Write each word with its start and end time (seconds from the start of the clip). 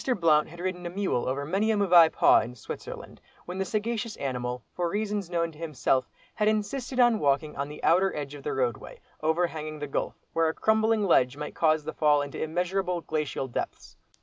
Blount 0.19 0.47
had 0.49 0.59
ridden 0.59 0.87
a 0.87 0.89
mule 0.89 1.27
over 1.29 1.45
many 1.45 1.69
a 1.69 1.77
mauvais 1.77 2.09
pas 2.09 2.43
in 2.43 2.55
Switzerland, 2.55 3.21
when 3.45 3.59
the 3.59 3.65
sagacious 3.65 4.15
animal, 4.17 4.63
for 4.73 4.89
reasons 4.89 5.29
known 5.29 5.51
to 5.51 5.59
himself, 5.59 6.09
had 6.33 6.47
insisted 6.47 6.99
on 6.99 7.19
walking 7.19 7.55
on 7.55 7.69
the 7.69 7.83
outer 7.83 8.11
edge 8.15 8.33
of 8.33 8.41
the 8.41 8.51
roadway, 8.51 8.99
over 9.21 9.45
hanging 9.45 9.77
the 9.77 9.85
gulf, 9.85 10.15
where 10.33 10.47
a 10.47 10.55
crumbling 10.55 11.03
ledge 11.05 11.37
might 11.37 11.53
cause 11.53 11.83
the 11.83 11.93
fall 11.93 12.23
into 12.23 12.41
immeasurable, 12.41 13.01
glacial 13.01 13.47
depths. 13.47 13.95